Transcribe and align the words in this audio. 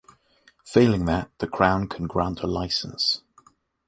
Failing 0.65 1.05
that, 1.05 1.29
the 1.37 1.45
Crown 1.47 1.87
can 1.87 2.07
grant 2.07 2.41
a 2.41 2.47
licence. 2.47 3.21